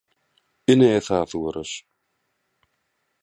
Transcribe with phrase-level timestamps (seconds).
[0.71, 1.71] Ine, esasy göreş.